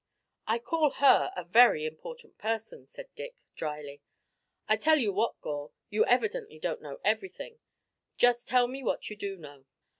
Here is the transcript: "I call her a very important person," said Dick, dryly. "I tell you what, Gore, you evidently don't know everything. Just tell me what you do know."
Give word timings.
"I 0.47 0.57
call 0.57 0.89
her 0.93 1.31
a 1.35 1.43
very 1.43 1.85
important 1.85 2.39
person," 2.39 2.87
said 2.87 3.13
Dick, 3.13 3.35
dryly. 3.55 4.01
"I 4.67 4.75
tell 4.75 4.97
you 4.97 5.13
what, 5.13 5.39
Gore, 5.41 5.73
you 5.91 6.07
evidently 6.07 6.57
don't 6.57 6.81
know 6.81 6.97
everything. 7.05 7.59
Just 8.17 8.47
tell 8.47 8.67
me 8.67 8.81
what 8.81 9.11
you 9.11 9.15
do 9.15 9.37
know." 9.37 9.65